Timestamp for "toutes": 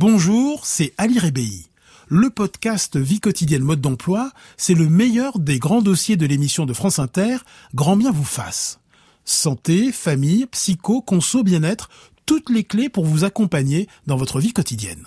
12.26-12.48